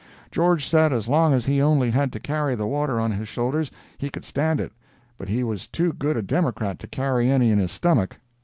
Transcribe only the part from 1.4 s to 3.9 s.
he only had to carry the water on his shoulders,